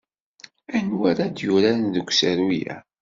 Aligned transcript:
Anwa 0.77 1.05
ara 1.11 1.25
d-yuraren 1.27 1.87
deg 1.95 2.07
usaru-a? 2.09 2.75